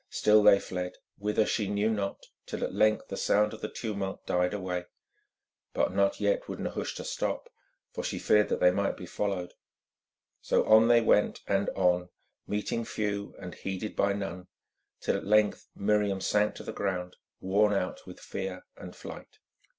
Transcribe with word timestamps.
Still 0.09 0.41
they 0.41 0.59
fled, 0.59 0.97
whither 1.19 1.45
she 1.45 1.69
knew 1.69 1.91
not, 1.91 2.25
till 2.47 2.63
at 2.63 2.73
length 2.73 3.09
the 3.09 3.15
sound 3.17 3.53
of 3.53 3.61
the 3.61 3.69
tumult 3.69 4.25
died 4.25 4.51
away. 4.51 4.85
But 5.75 5.93
not 5.93 6.19
yet 6.19 6.49
would 6.49 6.59
Nehushta 6.59 7.03
stop, 7.03 7.51
for 7.93 8.03
she 8.03 8.17
feared 8.17 8.49
that 8.49 8.59
they 8.59 8.71
might 8.71 8.97
be 8.97 9.05
followed. 9.05 9.53
So 10.41 10.65
on 10.65 10.87
they 10.87 11.01
went, 11.01 11.41
and 11.45 11.69
on, 11.75 12.09
meeting 12.47 12.83
few 12.83 13.35
and 13.37 13.53
heeded 13.53 13.95
by 13.95 14.13
none, 14.13 14.47
till 15.01 15.15
at 15.15 15.27
length 15.27 15.67
Miriam 15.75 16.19
sank 16.19 16.55
to 16.55 16.63
the 16.63 16.73
ground, 16.73 17.17
worn 17.39 17.71
out 17.71 18.07
with 18.07 18.19
fear 18.19 18.65
and 18.75 18.95
flight. 18.95 19.37